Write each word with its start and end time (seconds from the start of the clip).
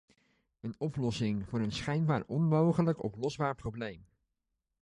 Een 0.61 0.75
oplossing 0.77 1.49
voor 1.49 1.59
een 1.59 1.71
schijnbaar 1.71 2.23
onmogelijk 2.27 3.03
oplosbaar 3.03 3.55
probleem. 3.55 4.05